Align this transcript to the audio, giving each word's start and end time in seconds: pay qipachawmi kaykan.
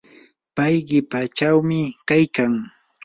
pay 0.55 0.75
qipachawmi 0.87 1.79
kaykan. 2.07 2.53